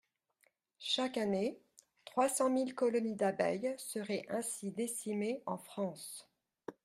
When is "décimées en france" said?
4.71-6.27